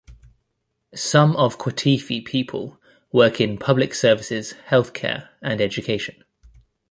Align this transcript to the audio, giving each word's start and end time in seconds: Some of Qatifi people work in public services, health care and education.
Some 0.95 1.35
of 1.35 1.59
Qatifi 1.59 2.25
people 2.25 2.81
work 3.11 3.39
in 3.39 3.59
public 3.59 3.93
services, 3.93 4.53
health 4.65 4.93
care 4.93 5.29
and 5.43 5.61
education. 5.61 6.23